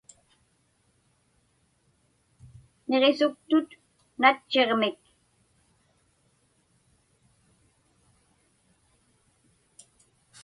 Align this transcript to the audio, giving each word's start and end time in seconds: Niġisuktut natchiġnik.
Niġisuktut 2.89 3.69
natchiġnik. 4.21 4.99